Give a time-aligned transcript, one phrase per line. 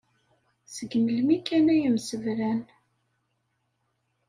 [0.75, 2.61] Seg melmi kan ay msebran.